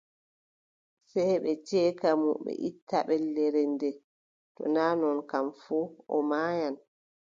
Sey 1.09 1.31
ɓe 1.43 1.51
ceeka 1.67 2.09
mo 2.21 2.31
ɓe 2.43 2.51
itta 2.69 2.97
ɓellere 3.07 3.61
ndee, 3.73 3.97
to 4.55 4.63
naa 4.75 4.93
non 4.99 5.19
kam 5.29 5.47
fuu, 5.61 5.85
o 6.15 6.17
maayan. 6.29 6.75